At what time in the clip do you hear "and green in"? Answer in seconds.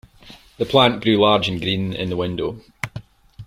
1.47-2.09